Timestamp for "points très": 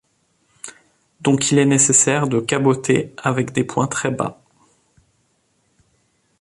3.63-4.09